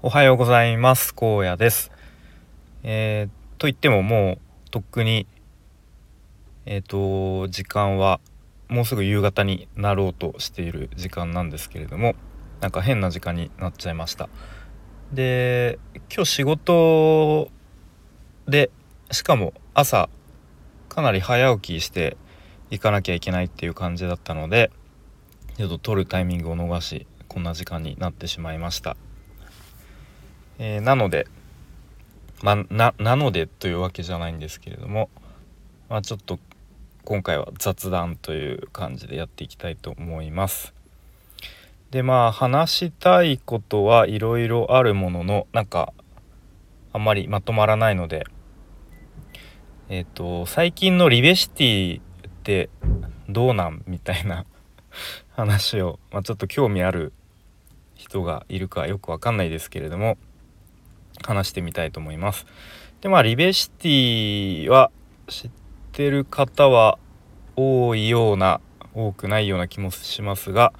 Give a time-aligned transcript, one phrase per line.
[0.00, 1.12] おはようございます。
[1.20, 1.90] 荒野です。
[2.84, 5.26] えー、と言ってももうとっくに
[6.66, 6.86] えっ、ー、
[7.42, 8.20] と時間は
[8.68, 12.14] もうすぐ夕方になろうとしている時間なんですけれども
[12.60, 14.28] なんか変な時間になっちゃいました。
[15.12, 15.80] で
[16.14, 17.50] 今日仕事
[18.46, 18.70] で
[19.10, 20.08] しかも朝
[20.88, 22.16] かなり早起きして
[22.70, 24.70] 行かなきゃいけないっていう感じだったので
[25.56, 28.96] ちょっと撮るタイミングを逃しこんな時間になってしまいました、
[30.58, 31.26] えー、なので
[32.42, 35.08] まあななのでというわけじゃないんですけれども
[35.88, 36.38] まあちょっと
[37.04, 40.74] 今回は雑談という感じでやっていきたいと思います。
[41.90, 45.94] でまあ話したいことはいろいろあるもののなんか
[46.92, 48.26] あんまりまとまらないので
[49.88, 52.02] えっ、ー、と最近のリベシティっ
[52.42, 52.68] て
[53.28, 54.44] どうなんみたいな
[55.34, 57.12] 話を、まあ、ちょっと興味ある
[57.94, 60.18] 人がいるかよくわかんないですけれども
[61.24, 62.46] 話してみたいと思います。
[63.00, 64.90] でまあリベシティは
[65.28, 65.50] 知っ
[65.92, 66.98] てる方は
[67.56, 68.60] 多いような
[68.94, 70.72] 多くないような気もしますが、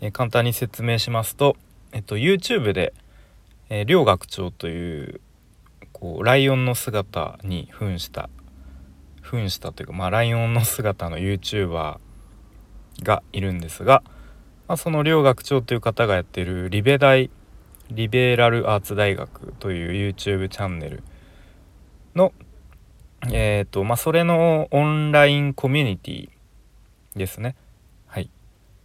[0.00, 1.56] え簡単に説明しますと、
[1.92, 2.92] えっと、YouTube で、
[3.68, 5.20] えー、両学長という
[5.92, 8.30] こうライオンの姿に扮した
[9.22, 11.98] 扮したというか、まあ、ライオンの姿の YouTuber
[13.02, 14.02] がいるんですが、
[14.68, 17.30] まあ、その両学長という方がやってるリベ大
[17.90, 21.02] リベラルアーツ大学という YouTube チャンネル
[22.14, 22.32] の
[23.30, 26.28] えっ、ー、とまあそれのオンラインコミュニティ
[27.16, 27.56] ですね。
[28.06, 28.30] はい。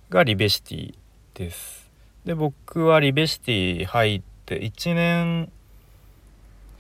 [0.10, 0.96] がリベシティ
[1.34, 1.90] です。
[2.26, 5.52] で僕はリベシティ入って1年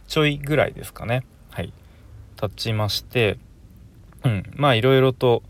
[0.07, 1.25] ちょいぐらいですかね。
[1.51, 1.73] はい。
[2.38, 3.38] 経ちまして
[4.23, 4.44] うん。
[4.55, 5.44] まあいろいろと、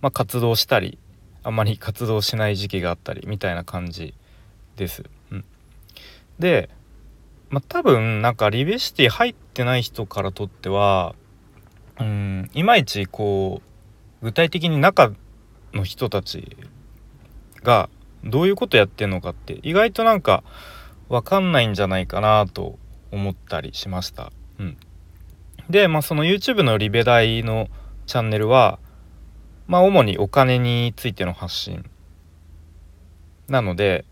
[0.00, 0.98] まあ、活動したり
[1.42, 4.14] あんまり活動しない時期があったりみたいな感じ
[4.76, 5.04] です。
[6.38, 6.70] で、
[7.50, 11.14] まあ、多分なんかリベシティ入ってない人からとっては
[12.00, 13.62] うんいまいちこ
[14.20, 15.12] う具体的に中
[15.72, 16.56] の人たち
[17.62, 17.88] が
[18.24, 20.42] どういうことやってんのかって意外となんか
[21.08, 22.78] 分かんないんじゃないかなと
[23.12, 24.32] 思ったりしました。
[24.58, 24.76] うん、
[25.68, 27.68] で、まあ、その YouTube のリベ大の
[28.06, 28.78] チャンネルは
[29.66, 31.84] まあ主にお金についての発信
[33.48, 34.04] なので、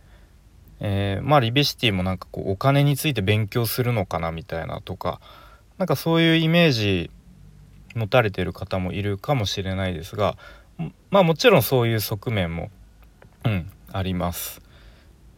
[0.85, 5.21] えー、まあリベシティもなんかこうお金について勉強するのかなみたいなとか
[5.79, 7.11] なんかそういうイメージ
[7.95, 10.37] 持たれてる方もいるかもしれないですが
[11.11, 12.71] まあもちろんそういう側面も、
[13.45, 14.61] うん、あります。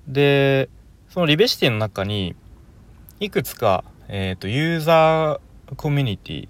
[0.08, 0.70] で
[1.10, 2.34] そのリベシティの中に
[3.20, 6.48] いくつか、えーと、ユーザーコミュニティ、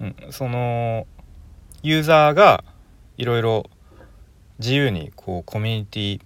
[0.00, 1.06] うん、その
[1.82, 2.64] ユーザーが
[3.16, 3.64] いろいろ
[4.58, 6.20] 自由にこうコミュニティ、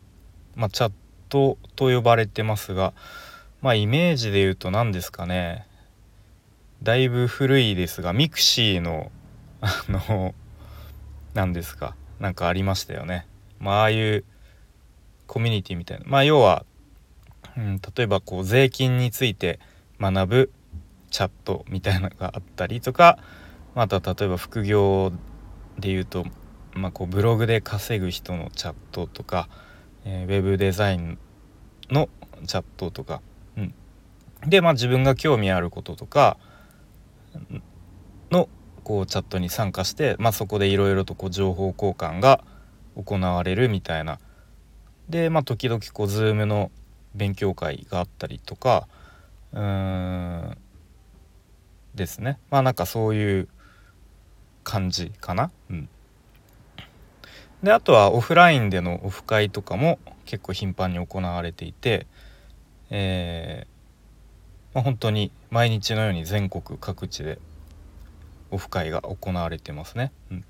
[0.57, 0.93] まあ、チャッ
[1.33, 2.93] トと呼ばれてますが
[3.63, 5.67] まあイメージで言うと何ですかね。
[6.83, 9.11] だいぶ古いですがミクシーの
[9.61, 10.35] あの
[11.35, 11.97] 何ですか。
[12.19, 13.27] なんかありましたよね。
[13.61, 14.25] まあああいう
[15.27, 16.05] コミュニティみたいな。
[16.07, 16.65] まあ要は、
[17.57, 19.61] うん、例えばこう税金について
[20.01, 20.53] 学ぶ
[21.11, 23.19] チャットみたいなのがあったりとか
[23.75, 25.13] また例えば副業
[25.79, 26.25] で言うと、
[26.75, 29.49] まあ、こうブログで稼ぐ人のチャットとか、
[30.05, 31.19] えー、ウェブデザイン
[31.91, 32.09] の
[32.47, 33.21] チャットとか、
[33.57, 33.75] うん、
[34.47, 36.37] で、まあ、自分が興味あることとか
[38.31, 38.49] の
[38.85, 42.45] こうチャットに参加して、まあ、そこでいろいろとこう情報交換が
[42.97, 44.19] 行われるみたいな。
[45.09, 46.71] で、まあ、時々こう Zoom の
[47.15, 48.89] 勉強会があったりとか
[49.53, 50.59] うーん
[51.95, 52.39] ですね。
[52.51, 53.49] まあなんかそういう
[54.65, 55.51] 感じかな。
[55.71, 55.89] うん、
[57.63, 62.07] であとはオフラインでのオフ会とかも結構頻繁に行われていて、
[62.91, 67.39] えーまあ、本当に毎日のように全国各地で
[68.51, 70.13] オフ会が行われてますね。
[70.31, 70.45] うん、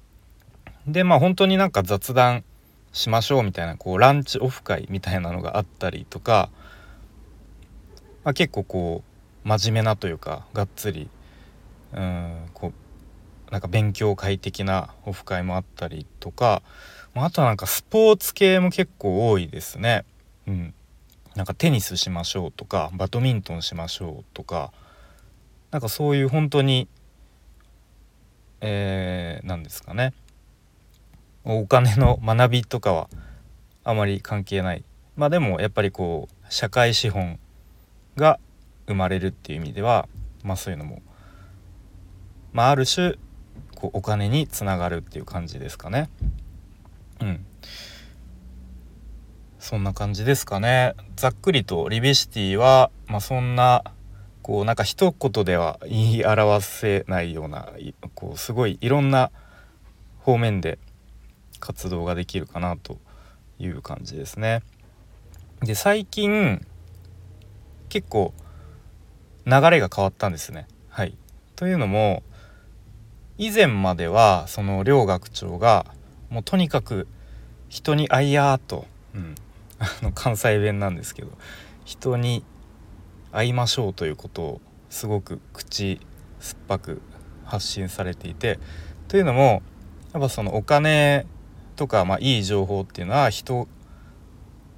[0.87, 2.45] でまあ本当になんか雑談
[2.93, 6.51] しましょうみたいなこうランチオフ会みたいなのがあったりとか、
[8.25, 9.03] まあ、結構こ
[9.45, 11.09] う真面目なというかがっつり
[11.95, 12.73] うんこ
[13.49, 16.63] うなんか勉強会的なオフ会もあったりとか
[17.15, 20.05] まあとはなんかスポーツ系も結構多いですね。
[20.47, 20.75] うん、
[21.35, 24.73] なんかテニスしましょうとかバドミントンしましょうとか
[25.71, 26.89] なんかそういう本当に
[28.61, 30.15] えー、なんですかね
[31.45, 33.09] お金の学びとかは
[33.83, 34.85] あまり関係ない
[35.17, 37.39] まあでもやっぱりこう社会資本
[38.17, 38.39] が
[38.87, 40.09] 生まれるっていう意味では
[40.45, 41.03] まあそういうのも
[42.53, 43.15] まあある種
[43.75, 46.09] こうお金につながるっていう感じですかね。
[47.23, 47.47] うん、
[49.59, 53.85] そんな感じですかねざっくりとリベシティは、まあ、そんな
[54.43, 57.69] こうなんか一言では言い表せないような
[58.15, 59.31] こうすごいいろんな
[60.19, 60.79] 方面で
[61.61, 62.99] 活動ができるかなと
[63.61, 64.63] いう感じですね。
[65.61, 66.67] で最近
[67.89, 68.35] 結構
[69.47, 70.67] 流れが変わったんですね。
[70.89, 71.17] はい、
[71.55, 72.25] というのも
[73.39, 75.87] 以前まではその両学長が
[76.33, 77.07] もうとにかく
[77.69, 79.35] 人に「あいや」と、うん、
[79.79, 81.31] あの関西弁なんですけど
[81.85, 82.43] 人に
[83.33, 86.01] 会いましょうということをすごく口
[86.41, 87.03] 酸っぱく
[87.45, 88.59] 発信されていて
[89.09, 89.63] というのも
[90.15, 91.27] やっぱそのお金
[91.77, 93.69] とか、まあ、いい情報っていうのは人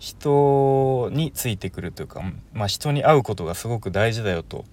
[0.00, 2.20] 人についてくるというか、
[2.52, 4.64] まあ、人に会うことがすごく大事だよと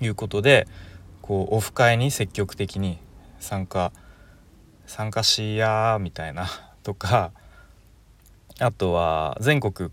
[0.00, 0.66] いうことで
[1.22, 2.98] こうオフ会に積極的に
[3.38, 3.92] 参加
[4.86, 6.48] 参加しやみたいな
[6.82, 7.32] とか
[8.58, 9.90] あとは全国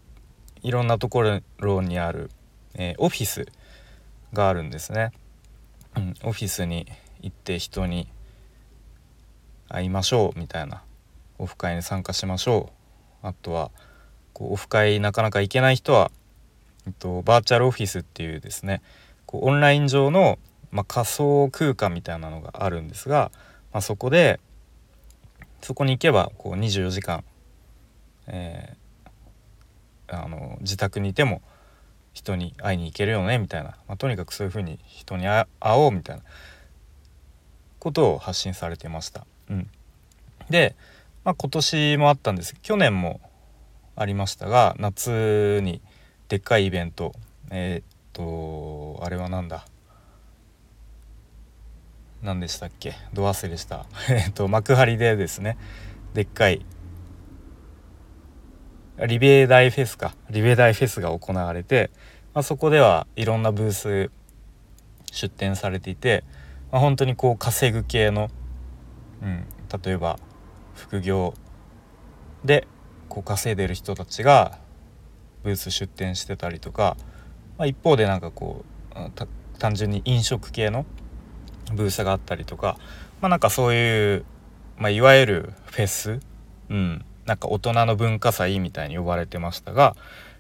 [0.62, 2.30] いろんなところにある
[2.74, 3.46] えー、オフィス
[4.34, 5.12] があるんですね、
[5.98, 6.88] うん、オフィスに
[7.22, 8.08] 行って人に
[9.68, 10.84] 会いましょうみたいな
[11.38, 12.72] オフ会に参加しましょ
[13.24, 13.28] う。
[13.28, 13.72] あとは
[14.34, 16.12] こうオフ会なかなか行けない人は、
[16.88, 18.82] えっと、バーチャルオフィスっていうですね
[19.26, 20.40] こうオンライン上の、
[20.72, 23.32] まあ、仮想空間みたいなのがあるんですが、
[23.72, 24.40] まあ、そこで
[25.62, 27.24] そこに行けばこう24時間、
[28.28, 31.42] えー、あの自宅にいても
[32.14, 36.24] 人に会いに行けるよねみたいな、まあ、とにかくそういうふうに人に会おうみたいな
[37.80, 39.26] ことを発信されてました。
[39.50, 39.70] うん、
[40.50, 40.76] で、
[41.24, 42.56] まあ、今年もあったんです。
[42.62, 43.22] 去年も
[43.96, 45.82] ありましたが夏に
[46.28, 47.14] でっかいイベント
[47.50, 49.66] えー、っとあれは何だ？
[52.22, 52.94] 何でしたっけ？
[53.14, 53.86] ど忘れした？
[54.10, 55.58] えっと幕張でですね。
[56.14, 56.66] でっかい。
[59.08, 60.14] リベ大フェスか。
[60.30, 61.90] リベ大フェスが行われて、
[62.34, 64.12] まあ、そこではいろんなブース
[65.12, 66.24] 出展されていて、
[66.72, 68.30] まあ、本当にこう稼ぐ系の、
[69.24, 69.46] うん、
[69.84, 70.20] 例えば
[70.76, 71.34] 副業
[72.46, 72.68] で
[73.10, 74.60] こう稼いでる人たちが
[75.44, 76.96] ブース出店してたりとか、
[77.58, 78.64] まあ、一方でなんかこ
[78.94, 79.12] う
[79.58, 80.86] 単純に飲食系の
[81.74, 82.78] ブースがあったりとか、
[83.22, 84.26] まあ、なんかそういう、
[84.78, 86.20] まあ、いわゆるフェス、
[86.70, 89.96] うん、なんか大人の文化祭みたいに呼ばれてましたが、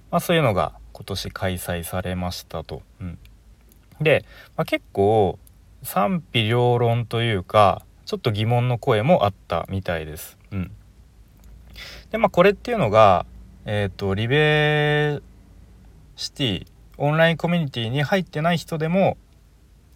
[0.10, 2.82] まあ、そういうのが今年開催されましたと。
[3.00, 3.18] うん、
[4.00, 4.26] で、
[4.56, 5.40] まあ、結構
[5.84, 10.38] 賛否両論というかちょっと疑問の声もあったみたいです。
[10.52, 10.72] うん、
[12.12, 13.26] でまあこれっていうのが、
[13.66, 15.22] えーと、リベ
[16.16, 16.68] シティ
[16.98, 19.18] オンラインコミュニティに入ってない人でも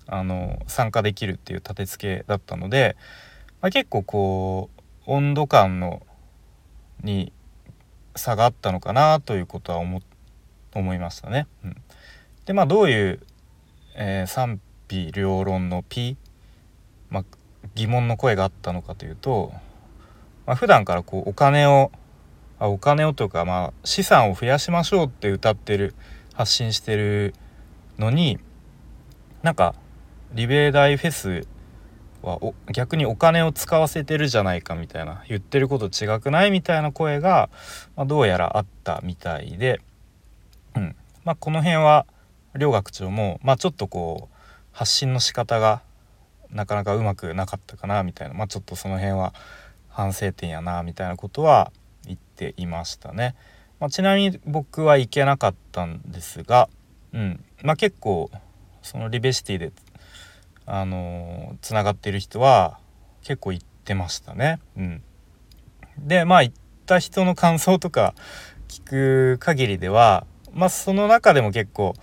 [0.07, 2.95] あの参加できるっていう立て付けだったので、
[3.61, 6.05] まあ、結構こう温度感の
[7.03, 7.31] に
[8.15, 10.01] 差があったのかなということは思
[10.73, 11.47] 思いましたね。
[11.63, 11.75] うん、
[12.45, 13.19] でまあどういう、
[13.95, 14.59] えー、賛
[14.89, 16.17] 否両論の P、
[17.09, 17.25] まあ、
[17.75, 19.53] 疑問の声があったのかというと、
[20.45, 21.91] まあ、普段からこうお金を
[22.59, 25.93] あお金をというか、まあ、資産を増やしましょうって歌ってる
[26.33, 27.33] 発信してる
[27.97, 28.39] のに
[29.41, 29.75] なんか
[30.35, 31.47] リベーダイフェス
[32.21, 32.39] は
[32.73, 37.49] 逆にお金を使わせてるじゃないかみたいな言ってること違くないみたいな声が、
[37.95, 39.79] まあ、どうやらあったみたいで、
[40.75, 40.95] うん。
[41.23, 42.05] まあ、この辺は
[42.53, 44.35] 両学長も、まあ、ちょっとこう
[44.73, 45.81] 発信の仕方が
[46.51, 49.33] なかなかうまくなかったかなみたいな、まあ、ちょっとその辺は
[49.87, 51.71] 反省点やなみたいなことは
[52.05, 53.35] 言っていましたね。
[53.79, 56.67] まあ、ちなみに僕は行けなかったんですが、
[57.13, 57.43] うん。
[57.63, 58.29] まあ、結構
[58.85, 59.71] そのリベシティで
[60.67, 62.79] あのつながっている人は
[63.23, 64.59] 結構言ってましたね。
[64.77, 65.03] うん、
[65.97, 68.13] でまあ行った人の感想とか
[68.67, 71.93] 聞く限りではまあその中でも結構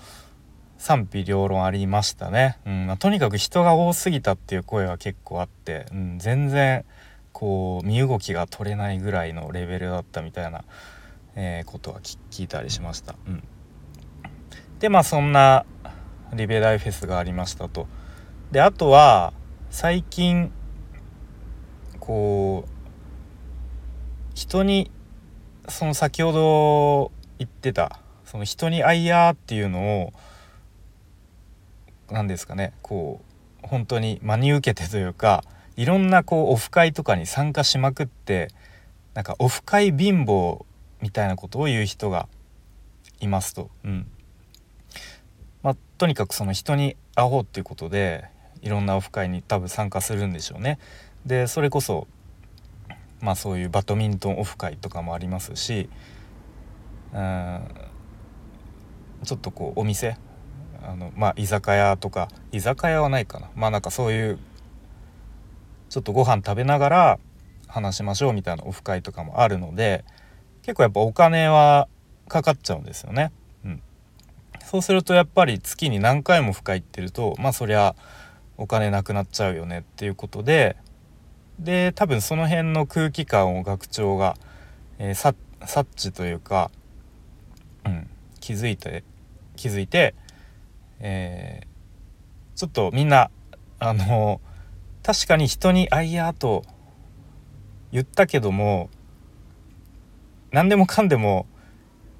[0.76, 2.58] 賛否両論ありましたね。
[2.66, 6.84] うんまあ、とにかく人が多すぎたっていう声は結構あって、うん、全然
[7.32, 10.64] こう身動きが取れないぐらいのレベルだったみたいな、
[11.36, 13.14] えー、ことは聞いたりしました。
[13.28, 13.44] うん、
[14.80, 15.64] でまあそんな
[16.34, 17.86] リベライフェスがありましたと。
[18.50, 19.32] であとは
[19.70, 20.52] 最近
[22.00, 22.70] こう
[24.34, 24.90] 人に
[25.68, 30.12] その先ほど言ってたその人に会いやっていうのを
[32.10, 33.20] 何ですかねこ
[33.62, 35.44] う本当に真に受けてというか
[35.76, 38.48] いろんなこうオフ会とかに参加しまくって
[39.14, 40.64] なんかオフ会貧乏
[41.00, 42.28] みたいなことを言う人が
[43.20, 43.70] いますと。
[43.84, 44.06] うん、
[46.02, 48.24] とにかくその人に会おうっていうことで
[48.60, 50.80] いろんなオフ会に多分参加するんでしょうね。
[51.24, 52.08] でそれこそ
[53.20, 55.88] まあそういうバドミントンオフ会とかもありますし
[57.14, 57.60] うん
[59.22, 60.16] ちょっとこうお店
[60.82, 64.40] あのまあ居酒屋とか居酒屋はないかなまあなんかそういう
[65.88, 67.18] ちょっとご飯食べながら
[67.68, 70.04] 話しましょうみたいなオフ会とかもあるので
[70.62, 71.86] 結構やっぱお金は
[72.26, 73.30] かかっちゃうんですよね。
[74.66, 77.94] そうするとやっぱり月に何回もオフ会行ってるとまあそりゃ
[78.56, 80.76] お金なくなっちゃうよねっていうことで
[81.58, 84.36] で多分その辺の空気感を学長が、
[84.98, 86.70] えー、察知というか、
[87.84, 88.08] うん、
[88.40, 89.04] 気づいて
[89.56, 90.14] 気づいて、
[91.00, 93.30] えー、ちょっとみんな
[93.78, 94.40] あの
[95.02, 96.64] 確かに人に「あいや」と
[97.90, 98.90] 言ったけども
[100.50, 101.46] 何でもかんでも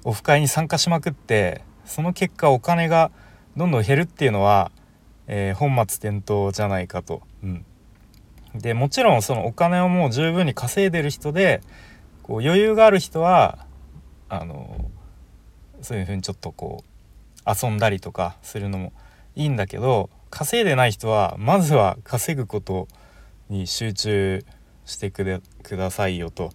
[0.03, 3.11] オフ会に参加しまくってその結果お金が
[3.57, 4.71] どんどん減るっていうのは、
[5.27, 7.21] えー、本末転倒じゃないかと。
[7.43, 7.65] うん、
[8.55, 11.61] でもちろんそのお金をもう十分に稼いでる人で
[12.23, 13.65] こう余裕がある人は
[14.29, 14.89] あの
[15.81, 18.93] そういうふうにちょっとこう遊んだりとかするのも
[19.35, 22.87] いいんだけど稼いでない人はまずは稼ぐこと
[23.49, 24.45] に集中
[24.85, 25.41] してく
[25.77, 26.51] ださいよと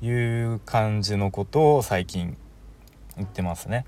[0.00, 2.36] いう感じのことを最近
[3.16, 3.84] 言ってますね。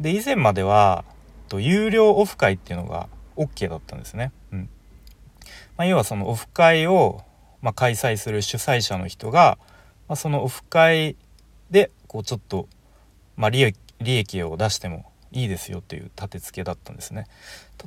[0.00, 1.04] で以前までは
[1.48, 4.32] と有料オフ会っていうのが OK だったんですね。
[4.52, 4.68] うん
[5.76, 7.22] まあ、要はそのオフ会を、
[7.60, 9.58] まあ、開催する主催者の人が、
[10.08, 11.16] まあ、そのオフ会
[11.70, 12.68] でこうちょっと、
[13.36, 17.26] まあ、利益利益を出してもいいですよっていう立て付けだったんですね。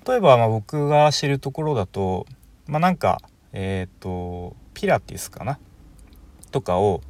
[0.05, 2.25] 例えばまあ僕が知るところだと、
[2.65, 3.21] まあ、なんか
[3.53, 5.59] えっ、ー、とピラティスかな？
[6.51, 7.01] とかを、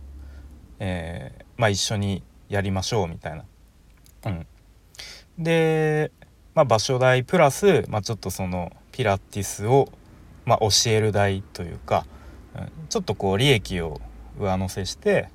[0.80, 3.46] えーまあ、一緒にやりましょうみたいな。
[4.26, 4.48] うん、
[5.38, 6.12] で、
[6.56, 9.90] まあ、場所代プラス、まあ、ちょっとそのピラティスを、
[10.46, 12.06] まあ、教える代というか、
[12.56, 14.02] うん、ちょっとこう利益を
[14.40, 15.30] 上乗せして、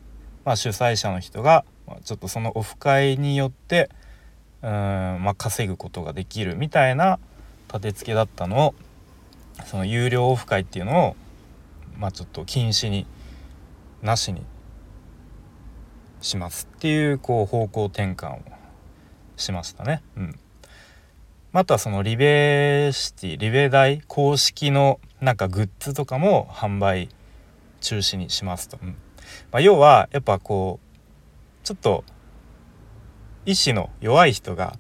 [0.45, 3.91] まあ、主催者の人がまちょっとそのオフ会によって
[4.63, 7.19] うん、まあ、稼ぐことができるみたいな
[7.69, 8.75] 立て付けだったのを
[9.67, 11.17] その有料オフ会っていうのを、
[11.99, 13.07] まあ、ちょっと禁止に
[14.03, 14.43] なしに
[16.21, 18.43] しますっていうこう方向転換を
[19.43, 20.03] しましたね。
[20.17, 20.39] うん。
[21.53, 27.11] あとはそのリベシティリベ大公式のなんかグッズとかも販売
[27.81, 28.97] 中止にしますと、うん。
[29.51, 32.05] まあ、要はやっぱこうちょっと
[33.45, 34.79] 意志の弱い人が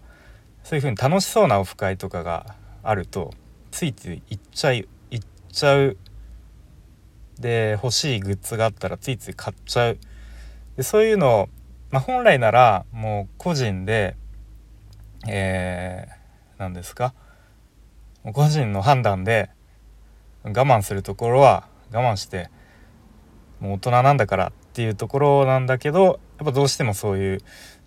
[0.63, 3.33] そういう風に楽しそうなオフ会とかがあると
[3.71, 5.97] ついつい行っちゃい行っちゃう
[7.39, 9.99] で欲しいグッズがあったらついつい買っちゃう。
[10.77, 11.49] でそういうのを、
[11.91, 14.17] まあ、本来ならもう個人で
[15.29, 17.15] えー、何ですか？
[18.33, 19.51] 個人の判断で
[20.45, 22.51] 我慢するところは我慢して
[23.61, 27.41] もう大人なんだからっていうところなんだけどやっぱどうしてもそういう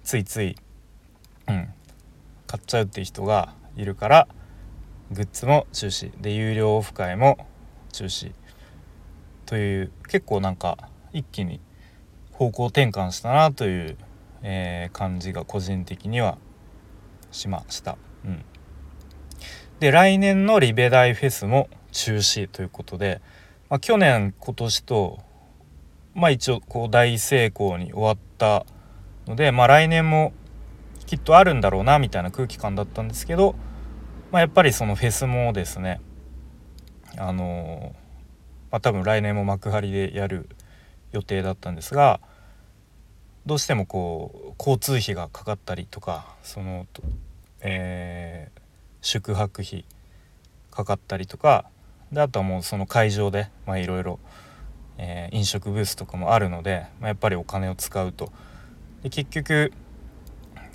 [0.03, 0.55] ついつい、
[1.47, 1.69] うん、
[2.47, 4.27] 買っちゃうっていう人がいるから
[5.11, 7.37] グッズも中止で有料オフ会も
[7.91, 8.31] 中止
[9.45, 11.59] という結構なんか一気に
[12.31, 13.97] 方向転換したなという、
[14.43, 16.37] えー、感じが個人的には
[17.35, 17.97] しました。
[18.25, 18.43] うん、
[19.79, 23.21] で来年のリベ大フェスも中止ということで、
[23.69, 25.19] まあ、去年今年と
[26.13, 28.65] まあ一応こう大成功に終わった
[29.27, 30.33] ので、まあ、来年も
[31.05, 33.55] きっとあるんだろうなみたいな空気感だったんですけど、
[34.31, 36.01] まあ、やっぱりそのフェスもですね
[37.17, 37.93] あのー、
[38.71, 40.49] まあ、多分来年も幕張でやる
[41.11, 42.19] 予定だったんですが
[43.45, 46.87] どうしてもこう交通費がかかったりとかその、
[47.67, 48.59] えー、
[49.01, 49.85] 宿泊費
[50.69, 51.65] かかったりとか
[52.11, 54.19] であとはもうその会場でいろいろ
[55.31, 58.31] 飲食ブースとかもあるので、まあ、やっぱりお金を使うと。
[59.01, 59.73] で結局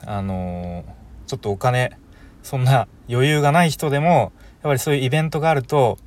[0.04, 0.84] あのー、
[1.26, 1.96] ちょっとお金
[2.42, 4.32] そんな余裕がない人でもやっ
[4.62, 5.98] ぱりそういうイベントがあると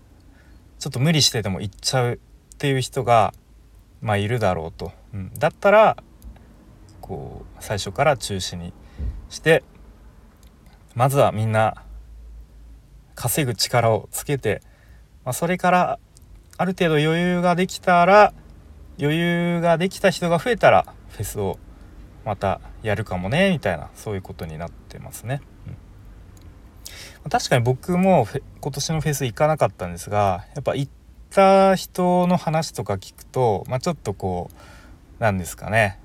[0.79, 2.17] ちょっと無理してでも行っちゃうっ
[2.57, 3.33] ていう人が
[4.01, 5.97] まあいるだろうと、うん、だったら
[7.01, 8.73] こう最初から中止に
[9.29, 9.63] して
[10.95, 11.83] まずはみんな
[13.15, 14.61] 稼ぐ力をつけて、
[15.25, 15.99] まあ、それから
[16.57, 18.33] ある程度余裕ができたら
[18.99, 21.57] 余裕ができた人が増えたらフェスを
[22.25, 25.41] またやるかもねみたいなそういうことになってますね。
[27.23, 28.27] うん、確かに僕も
[28.61, 30.91] 今年のフェス行かなかったんですがやっぱ行っ
[31.31, 34.55] た人の話とか聞くと、まあ、ちょっとこう
[35.19, 35.99] 何ですかね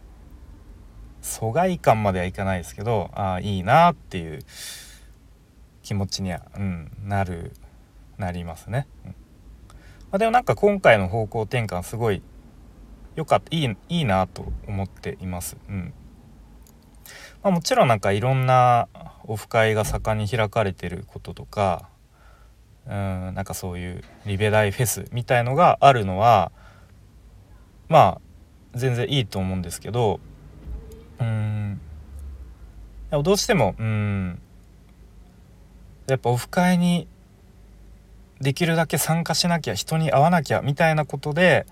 [1.20, 4.40] 疎外感まではいかないですけどああいいなっていう
[5.82, 7.52] 気持ちには、うん、なる
[8.18, 8.86] なりますね。
[9.04, 9.14] うんま
[10.16, 12.22] あ、でもなんか今回の方向転換すごい
[13.14, 15.56] 良かったいいいいなと思っています。
[15.68, 15.92] うん
[17.42, 18.88] まあ、もちろんなんかいろんな
[19.24, 21.88] オフ会が盛んに開かれてることとか
[22.86, 26.50] うんなんかそういうリベライフェスみたいのがあるのは
[27.88, 28.20] まあ
[28.74, 30.20] 全然いいと思うんですけど
[31.20, 31.80] うん。
[33.10, 34.40] どうしてもうん。
[36.06, 37.06] やっぱオフ会に
[38.40, 41.66] できるだけ参加しなきゃ人に会わなきゃみたいなことで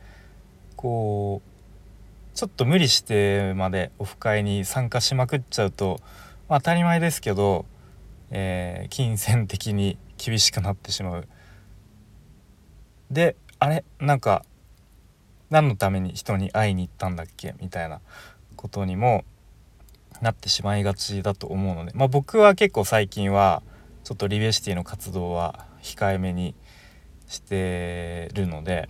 [0.76, 6.00] こうちょっと無理してまでオフ会に参加しまくっちゃうと、
[6.48, 7.64] まあ、当たり前ですけど、
[8.30, 11.28] えー、金銭的に厳しくなってしまう。
[13.10, 13.84] であれ？
[14.00, 14.44] なんか
[15.48, 17.54] 何のために人に会いに行ったんだっけ？
[17.60, 18.00] みたいな
[18.56, 19.24] ことにも
[20.20, 23.62] なってしまいがちだと思うので、まあ、僕は結構最近は
[24.04, 26.54] ちょっとリベシティの活動は控えめに
[27.28, 28.88] してるので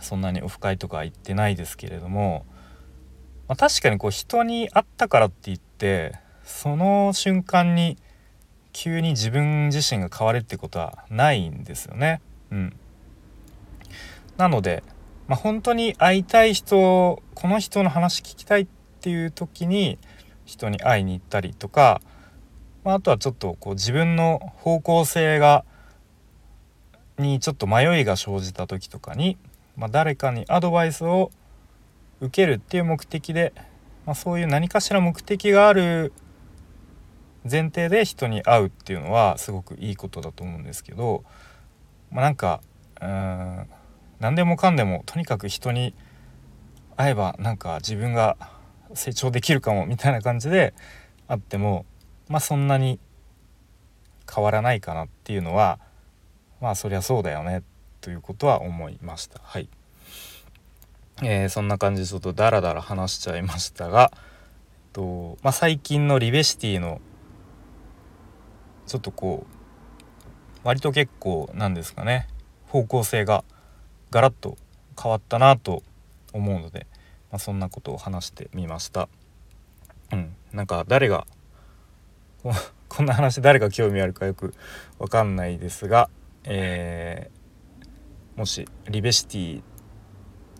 [0.00, 2.44] そんなにオフ会とか行ってないですけれども、
[3.48, 7.96] まあ、確かにこう人に会ったからって言ってその瞬間に
[8.72, 12.20] 急に自分自身が変わるってことはないんですよね。
[12.50, 12.76] うん、
[14.36, 14.82] なので、
[15.28, 18.66] まあ、本当に会いたい人この人の話聞きたいっ
[19.04, 19.98] ていう時に
[20.46, 22.00] 人に会いに行ったりとか、
[22.84, 25.66] まあ、あとはちょっとこう自分の方向性が
[27.18, 29.36] にちょっと迷いが生じた時とかに、
[29.76, 31.30] まあ、誰かにアドバイスを
[32.22, 33.52] 受けるっていう目的で、
[34.06, 36.14] まあ、そういう何かしら目的がある
[37.44, 41.24] 前提で人に会うっていうのはすごくいいことだと思うんですけど、
[42.10, 42.62] まあ、なんか
[43.02, 43.66] うん
[44.18, 45.94] 何でもかんでもとにかく人に
[46.96, 48.53] 会えばなんか自分が
[48.94, 50.74] 成長できるかもみたいな感じで
[51.28, 51.86] あっても
[52.28, 52.98] まあそんなに
[54.32, 55.78] 変わらないかなっていうのは
[56.60, 57.62] まあそりゃそうだよね
[58.00, 59.40] ということは思いました。
[59.42, 59.68] はい、
[61.22, 64.20] えー、そんな感じでちょっとダラダラ話しちゃいましたがえっ
[64.92, 67.00] と、まあ、最近のリベシティの
[68.86, 69.54] ちょっとこう
[70.66, 72.28] 割と結構なんですかね
[72.68, 73.44] 方向性が
[74.10, 74.56] ガラッと
[75.00, 75.82] 変わったなと
[76.32, 76.86] 思うので、
[77.34, 79.08] まあ、そんなことを話してみました。
[80.12, 81.26] うん、なんか誰が
[82.88, 84.54] こんな話誰が興味あるかよく
[85.00, 86.08] わかんないですが、
[86.44, 89.62] えー、もしリベシティ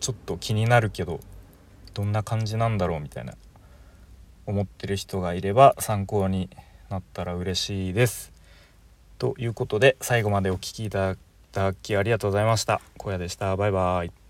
[0.01, 1.21] ちょっと気になるけど
[1.93, 3.35] どんな感じなんだろうみたいな
[4.45, 6.51] 思ってる人がいれば参考に
[6.91, 8.33] なったら嬉しいです。
[9.19, 11.15] ということで最後までお聴きいた
[11.53, 12.81] だきありがとうございました。
[12.99, 13.57] 小屋でした。
[13.57, 14.24] バイバイ。